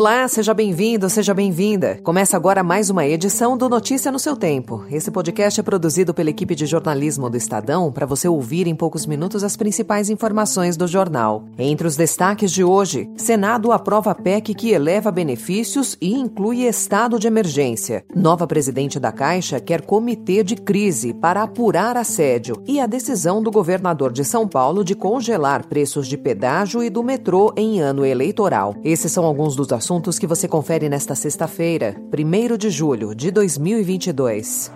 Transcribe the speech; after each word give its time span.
Olá, 0.00 0.26
seja 0.28 0.54
bem-vindo, 0.54 1.10
seja 1.10 1.34
bem-vinda. 1.34 2.00
Começa 2.02 2.34
agora 2.34 2.62
mais 2.62 2.88
uma 2.88 3.06
edição 3.06 3.54
do 3.54 3.68
Notícia 3.68 4.10
no 4.10 4.18
seu 4.18 4.34
Tempo. 4.34 4.82
Esse 4.90 5.10
podcast 5.10 5.60
é 5.60 5.62
produzido 5.62 6.14
pela 6.14 6.30
equipe 6.30 6.54
de 6.54 6.64
jornalismo 6.64 7.28
do 7.28 7.36
Estadão 7.36 7.92
para 7.92 8.06
você 8.06 8.26
ouvir 8.26 8.66
em 8.66 8.74
poucos 8.74 9.04
minutos 9.04 9.44
as 9.44 9.58
principais 9.58 10.08
informações 10.08 10.74
do 10.74 10.88
jornal. 10.88 11.44
Entre 11.58 11.86
os 11.86 11.96
destaques 11.96 12.50
de 12.50 12.64
hoje, 12.64 13.10
Senado 13.14 13.72
aprova 13.72 14.14
PEC 14.14 14.54
que 14.54 14.70
eleva 14.70 15.12
benefícios 15.12 15.98
e 16.00 16.14
inclui 16.14 16.62
estado 16.62 17.18
de 17.18 17.26
emergência. 17.26 18.02
Nova 18.16 18.46
presidente 18.46 18.98
da 18.98 19.12
Caixa 19.12 19.60
quer 19.60 19.82
comitê 19.82 20.42
de 20.42 20.56
crise 20.56 21.12
para 21.12 21.42
apurar 21.42 21.98
assédio 21.98 22.56
e 22.66 22.80
a 22.80 22.86
decisão 22.86 23.42
do 23.42 23.50
governador 23.50 24.14
de 24.14 24.24
São 24.24 24.48
Paulo 24.48 24.82
de 24.82 24.94
congelar 24.94 25.66
preços 25.66 26.06
de 26.08 26.16
pedágio 26.16 26.82
e 26.82 26.88
do 26.88 27.02
metrô 27.02 27.52
em 27.54 27.80
ano 27.80 28.02
eleitoral. 28.02 28.74
Esses 28.82 29.12
são 29.12 29.26
alguns 29.26 29.54
dos 29.54 29.70
assuntos 29.70 29.89
assuntos 29.90 30.20
que 30.20 30.26
você 30.26 30.46
confere 30.46 30.88
nesta 30.88 31.16
sexta-feira, 31.16 31.96
1 32.16 32.56
de 32.56 32.70
julho 32.70 33.12
de 33.12 33.32
2022. 33.32 34.70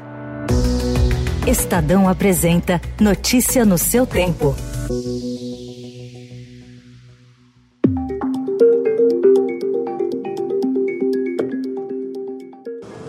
Estadão 1.46 2.09
apresenta 2.09 2.80
Notícia 3.00 3.64
no 3.64 3.78
seu 3.78 4.05
tempo. 4.05 4.56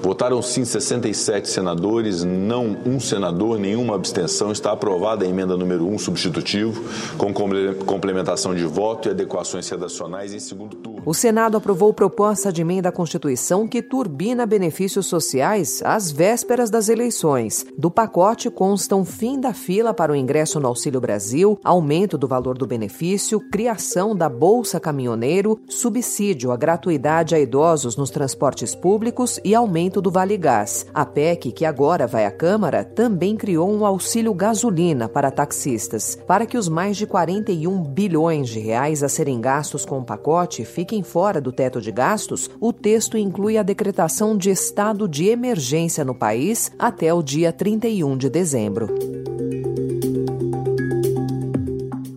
Votaram 0.04 0.44
sim 0.44 0.64
67 0.64 1.50
senadores, 1.50 2.24
não 2.24 2.78
um 2.86 3.00
senador, 3.00 3.58
nenhuma 3.58 3.96
abstenção. 3.96 4.52
Está 4.52 4.74
aprovada 4.74 5.26
a 5.26 5.28
emenda 5.28 5.58
número 5.58 5.88
1 5.88 5.98
substitutivo, 5.98 6.84
com 7.18 7.34
complementação 7.34 8.54
de 8.54 8.64
voto 8.64 9.08
e 9.08 9.12
adequações 9.12 9.68
redacionais 9.68 10.36
em 10.36 10.40
segundo 10.40 10.76
turno. 10.76 10.95
O 11.06 11.14
Senado 11.14 11.56
aprovou 11.56 11.94
proposta 11.94 12.52
de 12.52 12.62
emenda 12.62 12.90
à 12.90 12.92
Constituição 12.92 13.68
que 13.68 13.80
turbina 13.80 14.44
benefícios 14.44 15.06
sociais 15.06 15.80
às 15.86 16.12
vésperas 16.12 16.72
das 16.72 16.90
eleições. 16.90 17.64
Do 17.78 17.92
pacote 17.92 18.50
constam 18.50 19.06
fim 19.06 19.40
da 19.40 19.54
fila 19.54 19.94
para 19.94 20.12
o 20.12 20.16
ingresso 20.16 20.60
no 20.60 20.68
Auxílio 20.68 21.00
Brasil, 21.00 21.60
aumento 21.64 22.18
do 22.18 22.28
valor 22.28 22.58
do 22.58 22.66
benefício, 22.66 23.40
criação 23.52 24.16
da 24.16 24.28
Bolsa 24.28 24.80
Caminhoneiro, 24.80 25.60
subsídio 25.70 26.52
à 26.52 26.58
gratuidade 26.58 27.36
a 27.36 27.40
idosos 27.40 27.96
nos 27.96 28.10
transportes 28.10 28.74
públicos 28.74 29.40
e 29.46 29.54
aumento 29.54 30.02
do 30.02 30.10
Vale 30.10 30.38
Gás. 30.38 30.88
A 30.92 31.06
PEC, 31.06 31.52
que 31.52 31.66
agora 31.66 32.08
vai 32.08 32.26
à 32.26 32.32
Câmara, 32.32 32.84
também 32.84 33.36
criou 33.36 33.72
um 33.72 33.86
auxílio 33.86 34.34
gasolina 34.34 35.08
para 35.08 35.30
taxistas. 35.30 36.18
Para 36.26 36.48
que 36.48 36.58
os 36.58 36.68
mais 36.68 36.98
de 36.98 37.06
41 37.06 37.84
bilhões 37.84 38.50
de 38.50 38.60
reais 38.60 39.04
a 39.04 39.08
serem 39.08 39.40
gastos 39.40 39.86
com 39.86 40.00
o 40.00 40.04
pacote 40.04 40.66
fiquem 40.66 40.95
fora 41.04 41.40
do 41.40 41.52
teto 41.52 41.82
de 41.82 41.92
gastos, 41.92 42.50
o 42.60 42.72
texto 42.74 43.18
inclui 43.18 43.58
a 43.58 43.64
decretação 43.64 44.38
de 44.38 44.50
estado 44.50 45.08
de 45.08 45.28
emergência 45.28 46.04
no 46.04 46.14
país 46.14 46.72
até 46.78 47.14
o 47.14 47.24
dia 47.24 47.52
31 47.52 48.18
de 48.18 48.30
dezembro. 48.30 49.15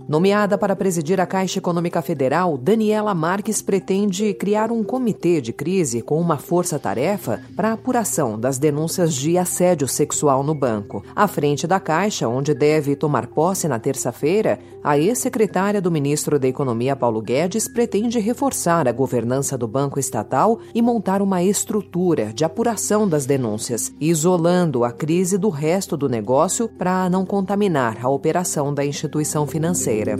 Nomeada 0.08 0.56
para 0.56 0.74
presidir 0.74 1.20
a 1.20 1.26
Caixa 1.26 1.58
Econômica 1.58 2.00
Federal, 2.00 2.56
Daniela 2.56 3.14
Marques 3.14 3.60
pretende 3.60 4.32
criar 4.32 4.72
um 4.72 4.82
comitê 4.82 5.38
de 5.38 5.52
crise 5.52 6.00
com 6.00 6.18
uma 6.18 6.38
força-tarefa 6.38 7.42
para 7.54 7.74
apuração 7.74 8.40
das 8.40 8.56
denúncias 8.56 9.12
de 9.12 9.36
assédio 9.36 9.86
sexual 9.86 10.42
no 10.42 10.54
banco. 10.54 11.04
À 11.14 11.28
frente 11.28 11.66
da 11.66 11.78
Caixa, 11.78 12.26
onde 12.26 12.54
deve 12.54 12.96
tomar 12.96 13.26
posse 13.26 13.68
na 13.68 13.78
terça-feira, 13.78 14.58
a 14.82 14.96
ex-secretária 14.96 15.78
do 15.78 15.90
ministro 15.90 16.38
da 16.38 16.48
Economia, 16.48 16.96
Paulo 16.96 17.20
Guedes, 17.20 17.68
pretende 17.68 18.18
reforçar 18.18 18.88
a 18.88 18.92
governança 18.92 19.58
do 19.58 19.68
banco 19.68 20.00
estatal 20.00 20.58
e 20.74 20.80
montar 20.80 21.20
uma 21.20 21.42
estrutura 21.42 22.32
de 22.32 22.46
apuração 22.46 23.06
das 23.06 23.26
denúncias, 23.26 23.92
isolando 24.00 24.84
a 24.84 24.90
crise 24.90 25.36
do 25.36 25.50
resto 25.50 25.98
do 25.98 26.08
negócio 26.08 26.66
para 26.66 27.10
não 27.10 27.26
contaminar 27.26 27.98
a 28.02 28.08
operação 28.08 28.72
da 28.72 28.86
instituição 28.86 29.46
financeira 29.46 29.97
brasileira. 29.98 30.16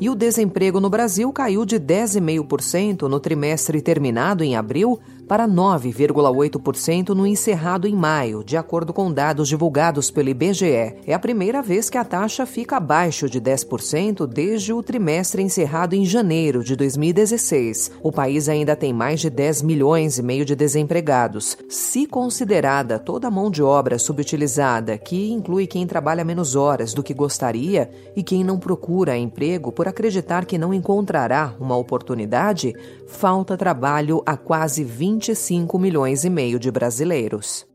E 0.00 0.08
o 0.08 0.14
desemprego 0.14 0.80
no 0.80 0.88
Brasil 0.88 1.30
caiu 1.32 1.64
de 1.64 1.78
10,5% 1.78 3.02
no 3.02 3.20
trimestre 3.20 3.82
terminado 3.82 4.42
em 4.42 4.56
abril 4.56 4.98
para 5.30 5.46
9,8% 5.46 7.10
no 7.10 7.24
encerrado 7.24 7.86
em 7.86 7.94
maio, 7.94 8.42
de 8.42 8.56
acordo 8.56 8.92
com 8.92 9.12
dados 9.12 9.46
divulgados 9.46 10.10
pelo 10.10 10.28
IBGE. 10.28 10.96
É 11.06 11.14
a 11.14 11.20
primeira 11.20 11.62
vez 11.62 11.88
que 11.88 11.96
a 11.96 12.02
taxa 12.02 12.44
fica 12.44 12.78
abaixo 12.78 13.30
de 13.30 13.40
10% 13.40 14.26
desde 14.26 14.72
o 14.72 14.82
trimestre 14.82 15.40
encerrado 15.40 15.94
em 15.94 16.04
janeiro 16.04 16.64
de 16.64 16.74
2016. 16.74 17.92
O 18.02 18.10
país 18.10 18.48
ainda 18.48 18.74
tem 18.74 18.92
mais 18.92 19.20
de 19.20 19.30
10 19.30 19.62
milhões 19.62 20.18
e 20.18 20.22
meio 20.24 20.44
de 20.44 20.56
desempregados. 20.56 21.56
Se 21.68 22.08
considerada 22.08 22.98
toda 22.98 23.28
a 23.28 23.30
mão 23.30 23.52
de 23.52 23.62
obra 23.62 24.00
subutilizada, 24.00 24.98
que 24.98 25.30
inclui 25.30 25.68
quem 25.68 25.86
trabalha 25.86 26.24
menos 26.24 26.56
horas 26.56 26.92
do 26.92 27.04
que 27.04 27.14
gostaria 27.14 27.88
e 28.16 28.24
quem 28.24 28.42
não 28.42 28.58
procura 28.58 29.16
emprego 29.16 29.70
por 29.70 29.86
acreditar 29.86 30.44
que 30.44 30.58
não 30.58 30.74
encontrará 30.74 31.54
uma 31.60 31.76
oportunidade, 31.76 32.74
falta 33.06 33.56
trabalho 33.56 34.24
a 34.26 34.36
quase 34.36 34.82
20 34.82 35.19
25 35.20 35.78
milhões 35.78 36.24
e 36.24 36.30
meio 36.30 36.58
de 36.58 36.70
brasileiros. 36.70 37.66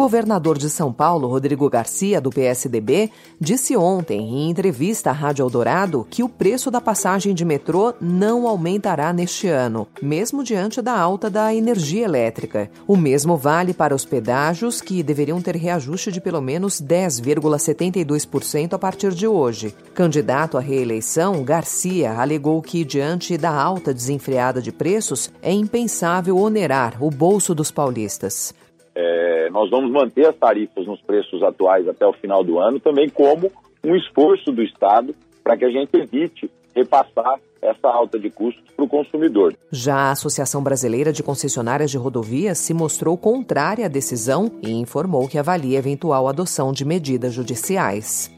Governador 0.00 0.56
de 0.56 0.70
São 0.70 0.94
Paulo, 0.94 1.28
Rodrigo 1.28 1.68
Garcia, 1.68 2.22
do 2.22 2.30
PSDB, 2.30 3.10
disse 3.38 3.76
ontem, 3.76 4.18
em 4.18 4.48
entrevista 4.48 5.10
à 5.10 5.12
Rádio 5.12 5.42
Eldorado, 5.42 6.06
que 6.08 6.22
o 6.22 6.28
preço 6.28 6.70
da 6.70 6.80
passagem 6.80 7.34
de 7.34 7.44
metrô 7.44 7.92
não 8.00 8.48
aumentará 8.48 9.12
neste 9.12 9.46
ano, 9.46 9.86
mesmo 10.00 10.42
diante 10.42 10.80
da 10.80 10.98
alta 10.98 11.28
da 11.28 11.54
energia 11.54 12.06
elétrica. 12.06 12.70
O 12.86 12.96
mesmo 12.96 13.36
vale 13.36 13.74
para 13.74 13.94
os 13.94 14.06
pedágios, 14.06 14.80
que 14.80 15.02
deveriam 15.02 15.38
ter 15.42 15.54
reajuste 15.54 16.10
de 16.10 16.18
pelo 16.18 16.40
menos 16.40 16.80
10,72% 16.80 18.72
a 18.72 18.78
partir 18.78 19.12
de 19.12 19.26
hoje. 19.26 19.74
Candidato 19.92 20.56
à 20.56 20.62
reeleição, 20.62 21.44
Garcia 21.44 22.18
alegou 22.18 22.62
que, 22.62 22.86
diante 22.86 23.36
da 23.36 23.52
alta 23.52 23.92
desenfreada 23.92 24.62
de 24.62 24.72
preços, 24.72 25.30
é 25.42 25.52
impensável 25.52 26.38
onerar 26.38 26.96
o 27.04 27.10
bolso 27.10 27.54
dos 27.54 27.70
paulistas. 27.70 28.54
É, 29.02 29.48
nós 29.50 29.70
vamos 29.70 29.90
manter 29.90 30.26
as 30.26 30.36
tarifas 30.36 30.86
nos 30.86 31.00
preços 31.00 31.42
atuais 31.42 31.88
até 31.88 32.06
o 32.06 32.12
final 32.12 32.44
do 32.44 32.58
ano, 32.58 32.78
também 32.78 33.08
como 33.08 33.50
um 33.82 33.96
esforço 33.96 34.52
do 34.52 34.62
Estado 34.62 35.14
para 35.42 35.56
que 35.56 35.64
a 35.64 35.70
gente 35.70 35.96
evite 35.96 36.50
repassar 36.74 37.40
essa 37.62 37.88
alta 37.88 38.18
de 38.18 38.30
custos 38.30 38.62
para 38.76 38.84
o 38.84 38.88
consumidor. 38.88 39.54
Já 39.70 39.96
a 39.96 40.10
Associação 40.12 40.62
Brasileira 40.62 41.12
de 41.12 41.22
Concessionárias 41.22 41.90
de 41.90 41.98
Rodovias 41.98 42.58
se 42.58 42.74
mostrou 42.74 43.16
contrária 43.16 43.86
à 43.86 43.88
decisão 43.88 44.50
e 44.62 44.70
informou 44.70 45.28
que 45.28 45.38
avalia 45.38 45.78
eventual 45.78 46.28
adoção 46.28 46.72
de 46.72 46.84
medidas 46.84 47.32
judiciais. 47.32 48.30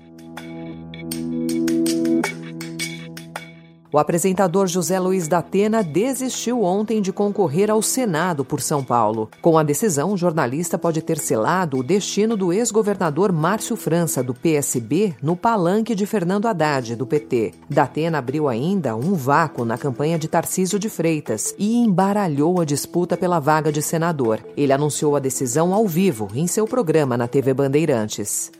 O 3.93 3.99
apresentador 3.99 4.69
José 4.69 4.99
Luiz 4.99 5.29
da 5.29 5.41
Atena 5.41 5.83
desistiu 5.83 6.63
ontem 6.63 7.03
de 7.03 7.13
concorrer 7.13 7.71
ao 7.71 7.83
Senado 7.83 8.43
por 8.43 8.63
São 8.63 8.83
Paulo. 8.83 9.29
Com 9.43 9.59
a 9.59 9.63
decisão, 9.63 10.15
o 10.15 10.17
jornalista 10.17 10.79
pode 10.79 11.03
ter 11.03 11.19
selado 11.19 11.77
o 11.77 11.83
destino 11.83 12.35
do 12.35 12.55
ex-governador 12.55 13.31
Márcio 13.33 13.77
França, 13.77 14.23
do 14.23 14.33
PSB, 14.33 15.15
no 15.21 15.37
palanque 15.37 15.95
de 15.95 16.07
Fernando 16.07 16.49
Haddad, 16.49 16.97
do 16.97 17.07
PT. 17.07 17.53
Datena 17.69 18.17
abriu 18.17 18.49
ainda 18.49 18.97
um 18.97 19.13
vácuo 19.13 19.63
na 19.63 19.77
campanha 19.77 20.19
de 20.19 20.27
Tarcísio 20.27 20.79
de 20.79 20.89
Freitas 20.89 21.55
e 21.59 21.77
embaralhou 21.77 22.63
a 22.63 22.65
disputa 22.65 23.15
pela 23.15 23.41
vaga 23.41 23.71
de 23.71 23.83
senador. 23.83 24.41
Ele 24.57 24.73
anunciou 24.73 25.17
a 25.17 25.21
decisão 25.21 25.75
ao 25.75 25.87
vivo 25.87 26.31
em 26.35 26.47
seu 26.47 26.67
programa 26.67 27.19
na 27.19 27.29
TV 27.29 27.53
Bandeirantes. 27.53 28.51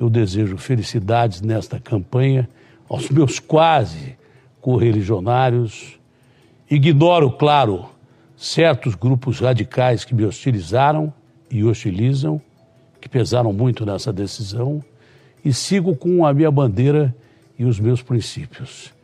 Eu 0.00 0.08
desejo 0.08 0.56
felicidades 0.56 1.42
nesta 1.42 1.78
campanha 1.78 2.48
aos 2.88 3.10
meus 3.10 3.38
quase 3.38 4.21
correligionários. 4.62 5.98
Ignoro, 6.70 7.32
claro, 7.32 7.90
certos 8.34 8.94
grupos 8.94 9.40
radicais 9.40 10.04
que 10.04 10.14
me 10.14 10.24
hostilizaram 10.24 11.12
e 11.50 11.62
hostilizam, 11.62 12.40
que 12.98 13.08
pesaram 13.08 13.52
muito 13.52 13.84
nessa 13.84 14.10
decisão, 14.10 14.82
e 15.44 15.52
sigo 15.52 15.94
com 15.94 16.24
a 16.24 16.32
minha 16.32 16.50
bandeira 16.50 17.14
e 17.58 17.64
os 17.64 17.78
meus 17.78 18.00
princípios, 18.00 18.94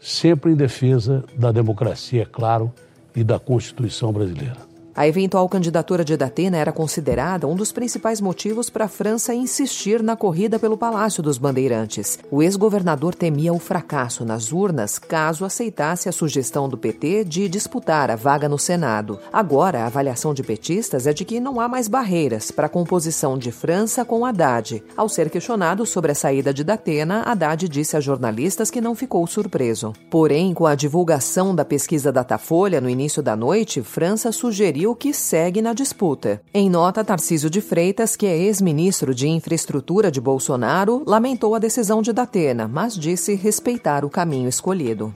sempre 0.00 0.50
em 0.50 0.56
defesa 0.56 1.24
da 1.36 1.52
democracia, 1.52 2.22
é 2.22 2.26
claro, 2.26 2.72
e 3.14 3.22
da 3.22 3.38
Constituição 3.38 4.10
brasileira. 4.10 4.71
A 4.94 5.08
eventual 5.08 5.48
candidatura 5.48 6.04
de 6.04 6.18
Datena 6.18 6.58
era 6.58 6.70
considerada 6.70 7.46
um 7.46 7.56
dos 7.56 7.72
principais 7.72 8.20
motivos 8.20 8.68
para 8.68 8.84
a 8.84 8.88
França 8.88 9.34
insistir 9.34 10.02
na 10.02 10.16
corrida 10.16 10.58
pelo 10.58 10.76
Palácio 10.76 11.22
dos 11.22 11.38
Bandeirantes. 11.38 12.18
O 12.30 12.42
ex-governador 12.42 13.14
temia 13.14 13.54
o 13.54 13.58
fracasso 13.58 14.22
nas 14.22 14.52
urnas 14.52 14.98
caso 14.98 15.46
aceitasse 15.46 16.10
a 16.10 16.12
sugestão 16.12 16.68
do 16.68 16.76
PT 16.76 17.24
de 17.24 17.48
disputar 17.48 18.10
a 18.10 18.16
vaga 18.16 18.50
no 18.50 18.58
Senado. 18.58 19.18
Agora, 19.32 19.80
a 19.80 19.86
avaliação 19.86 20.34
de 20.34 20.42
petistas 20.42 21.06
é 21.06 21.14
de 21.14 21.24
que 21.24 21.40
não 21.40 21.58
há 21.58 21.66
mais 21.66 21.88
barreiras 21.88 22.50
para 22.50 22.66
a 22.66 22.70
composição 22.70 23.38
de 23.38 23.50
França 23.50 24.04
com 24.04 24.26
Haddad. 24.26 24.84
Ao 24.94 25.08
ser 25.08 25.30
questionado 25.30 25.86
sobre 25.86 26.12
a 26.12 26.14
saída 26.14 26.52
de 26.52 26.62
Datena, 26.62 27.22
Haddad 27.22 27.66
disse 27.66 27.96
a 27.96 28.00
jornalistas 28.00 28.70
que 28.70 28.80
não 28.80 28.94
ficou 28.94 29.26
surpreso. 29.26 29.94
Porém, 30.10 30.52
com 30.52 30.66
a 30.66 30.74
divulgação 30.74 31.54
da 31.54 31.64
pesquisa 31.64 32.12
Datafolha 32.12 32.78
no 32.78 32.90
início 32.90 33.22
da 33.22 33.34
noite, 33.34 33.82
França 33.82 34.30
sugeriu 34.30 34.81
o 34.86 34.94
que 34.94 35.12
segue 35.12 35.62
na 35.62 35.72
disputa. 35.72 36.42
Em 36.52 36.68
nota, 36.68 37.04
Tarcísio 37.04 37.48
de 37.48 37.60
Freitas, 37.60 38.16
que 38.16 38.26
é 38.26 38.36
ex-ministro 38.36 39.14
de 39.14 39.28
Infraestrutura 39.28 40.10
de 40.10 40.20
Bolsonaro, 40.20 41.02
lamentou 41.06 41.54
a 41.54 41.58
decisão 41.58 42.02
de 42.02 42.12
Datena, 42.12 42.66
mas 42.66 42.94
disse 42.94 43.34
respeitar 43.34 44.04
o 44.04 44.10
caminho 44.10 44.48
escolhido. 44.48 45.14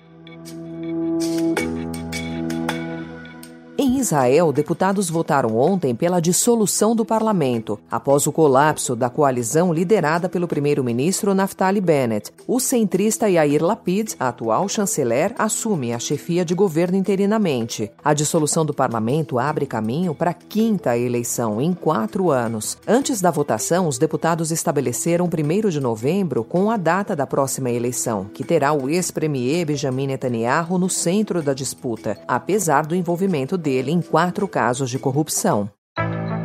Israel, 4.06 4.52
deputados 4.52 5.10
votaram 5.10 5.56
ontem 5.56 5.92
pela 5.92 6.20
dissolução 6.20 6.94
do 6.94 7.04
parlamento, 7.04 7.78
após 7.90 8.24
o 8.26 8.32
colapso 8.32 8.94
da 8.94 9.10
coalizão 9.10 9.74
liderada 9.74 10.28
pelo 10.28 10.46
primeiro-ministro 10.46 11.34
Naftali 11.34 11.80
Bennett. 11.80 12.32
O 12.46 12.60
centrista 12.60 13.28
Yair 13.28 13.64
Lapid, 13.64 14.14
atual 14.20 14.68
chanceler, 14.68 15.34
assume 15.36 15.92
a 15.92 15.98
chefia 15.98 16.44
de 16.44 16.54
governo 16.54 16.96
interinamente. 16.96 17.90
A 18.04 18.14
dissolução 18.14 18.64
do 18.64 18.72
parlamento 18.72 19.40
abre 19.40 19.66
caminho 19.66 20.14
para 20.14 20.30
a 20.30 20.34
quinta 20.34 20.96
eleição 20.96 21.60
em 21.60 21.74
quatro 21.74 22.30
anos. 22.30 22.78
Antes 22.86 23.20
da 23.20 23.32
votação, 23.32 23.88
os 23.88 23.98
deputados 23.98 24.52
estabeleceram 24.52 25.26
1 25.26 25.68
de 25.68 25.80
novembro 25.80 26.44
com 26.44 26.70
a 26.70 26.76
data 26.76 27.16
da 27.16 27.26
próxima 27.26 27.70
eleição, 27.70 28.26
que 28.32 28.44
terá 28.44 28.72
o 28.72 28.88
ex-premier 28.88 29.66
Benjamin 29.66 30.06
Netanyahu 30.06 30.78
no 30.78 30.88
centro 30.88 31.42
da 31.42 31.52
disputa, 31.52 32.16
apesar 32.28 32.86
do 32.86 32.94
envolvimento 32.94 33.58
dele 33.58 33.95
em 33.96 34.02
quatro 34.02 34.46
casos 34.46 34.90
de 34.90 34.98
corrupção. 34.98 35.70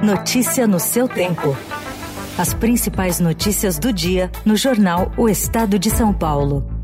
Notícia 0.02 0.66
no 0.66 0.80
seu 0.80 1.08
tempo. 1.08 1.56
As 2.38 2.54
principais 2.54 3.20
notícias 3.20 3.78
do 3.78 3.92
dia 3.92 4.32
no 4.46 4.56
jornal 4.56 5.12
O 5.18 5.28
Estado 5.28 5.78
de 5.78 5.92
São 5.92 6.14
Paulo. 6.14 6.81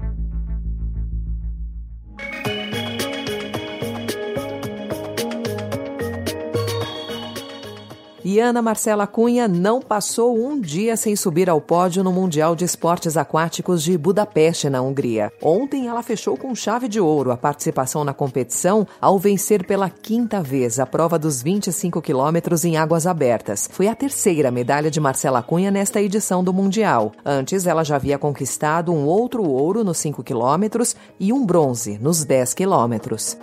E 8.29 8.41
Ana 8.41 8.62
Marcela 8.62 9.07
Cunha 9.07 9.47
não 9.47 9.81
passou 9.81 10.38
um 10.38 10.59
dia 10.59 10.97
sem 10.97 11.15
subir 11.15 11.50
ao 11.50 11.62
pódio 11.62 12.03
no 12.03 12.12
Mundial 12.12 12.57
de 12.57 12.65
Esportes 12.65 13.15
Aquáticos 13.15 13.81
de 13.81 13.97
Budapeste, 13.97 14.69
na 14.69 14.81
Hungria. 14.81 15.31
Ontem 15.41 15.88
ela 15.88 16.03
fechou 16.03 16.35
com 16.35 16.53
chave 16.53 16.89
de 16.89 17.00
ouro 17.00 17.31
a 17.31 17.38
participação 17.38 18.03
na 18.03 18.13
competição 18.13 18.85
ao 19.00 19.18
vencer 19.18 19.65
pela 19.65 19.89
quinta 19.89 20.44
vez 20.44 20.77
a 20.77 20.85
prova 20.85 21.18
dos 21.18 21.41
25 21.41 22.01
quilômetros 22.01 22.65
em 22.65 22.75
águas 22.75 23.07
abertas. 23.07 23.69
Foi 23.71 23.88
a 23.88 23.95
terceira 23.95 24.51
medalha 24.51 24.91
de 24.91 25.00
Marcela 25.00 25.41
Cunha 25.41 25.71
nesta 25.71 26.01
edição 26.01 26.44
do 26.44 26.51
Mundial. 26.51 27.13
Antes, 27.23 27.65
ela 27.65 27.85
já 27.85 27.95
havia 27.95 28.18
conquistado 28.18 28.91
um 28.91 29.06
outro 29.06 29.41
ouro 29.41 29.85
nos 29.85 30.00
5 30.00 30.21
quilômetros 30.21 30.97
e 31.18 31.31
um 31.31 31.45
bronze 31.45 31.97
nos 31.97 32.25
10 32.25 32.53
quilômetros. 32.56 33.38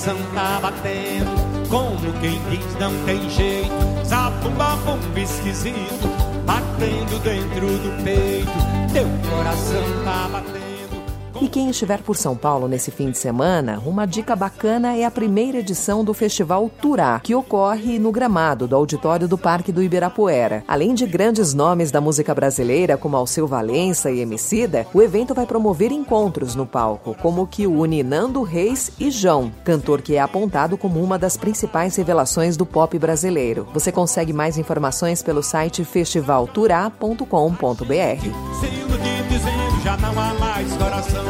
Coração 0.00 0.16
tá 0.34 0.60
batendo, 0.62 1.68
como 1.68 2.12
quem 2.20 2.40
diz 2.48 2.74
não 2.78 2.92
tem 3.04 3.28
jeito. 3.28 3.70
Zabumba, 4.06 4.76
bumba 4.76 5.20
esquisito, 5.20 6.08
batendo 6.46 7.22
dentro 7.22 7.66
do 7.66 8.02
peito. 8.02 8.50
Meu 8.92 9.06
coração 9.30 9.84
tá 10.04 10.28
batendo. 10.32 10.79
E 11.40 11.48
quem 11.48 11.70
estiver 11.70 12.02
por 12.02 12.18
São 12.18 12.36
Paulo 12.36 12.68
nesse 12.68 12.90
fim 12.90 13.10
de 13.10 13.16
semana, 13.16 13.80
uma 13.86 14.04
dica 14.04 14.36
bacana 14.36 14.94
é 14.94 15.06
a 15.06 15.10
primeira 15.10 15.56
edição 15.56 16.04
do 16.04 16.12
Festival 16.12 16.70
Turá, 16.82 17.18
que 17.20 17.34
ocorre 17.34 17.98
no 17.98 18.12
gramado 18.12 18.68
do 18.68 18.76
auditório 18.76 19.26
do 19.26 19.38
Parque 19.38 19.72
do 19.72 19.82
Ibirapuera. 19.82 20.62
Além 20.68 20.92
de 20.92 21.06
grandes 21.06 21.54
nomes 21.54 21.90
da 21.90 21.98
música 21.98 22.34
brasileira, 22.34 22.98
como 22.98 23.16
Alceu 23.16 23.46
Valença 23.46 24.10
e 24.10 24.20
Emicida, 24.20 24.86
o 24.92 25.00
evento 25.00 25.32
vai 25.32 25.46
promover 25.46 25.90
encontros 25.92 26.54
no 26.54 26.66
palco, 26.66 27.16
como 27.22 27.42
o 27.42 27.46
que 27.46 27.66
une 27.66 28.02
Nando 28.02 28.42
Reis 28.42 28.92
e 29.00 29.10
João, 29.10 29.50
cantor 29.64 30.02
que 30.02 30.16
é 30.16 30.20
apontado 30.20 30.76
como 30.76 31.02
uma 31.02 31.18
das 31.18 31.38
principais 31.38 31.96
revelações 31.96 32.54
do 32.54 32.66
pop 32.66 32.98
brasileiro. 32.98 33.66
Você 33.72 33.90
consegue 33.90 34.34
mais 34.34 34.58
informações 34.58 35.22
pelo 35.22 35.42
site 35.42 35.84
festivalturá.com.br. 35.84 37.24
Se 38.60 38.66
iludir 38.66 39.22
dizendo 39.30 39.70
já 39.82 39.96
não 39.96 40.10
há 40.10 40.34
mais 40.34 40.72
coração. 40.76 41.29